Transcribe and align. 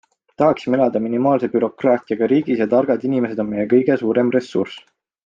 Tahaksime 0.41 0.77
elada 0.77 1.01
minimaalse 1.03 1.49
bürokraatiaga 1.55 2.29
riigis 2.31 2.63
ja 2.63 2.69
targad 2.71 3.05
inimesed 3.11 3.43
on 3.45 3.53
meie 3.53 3.67
kõige 3.75 3.99
suurem 4.05 4.33
ressurss. 4.39 4.81